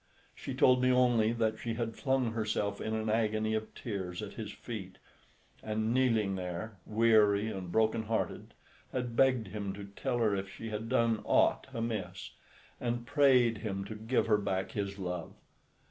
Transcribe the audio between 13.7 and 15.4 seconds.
to give her back his love.